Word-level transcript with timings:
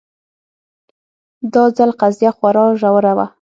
دا 1.53 1.63
ځل 1.77 1.91
قضیه 1.99 2.31
خورا 2.37 2.65
ژوره 2.79 3.13
وه 3.17 3.25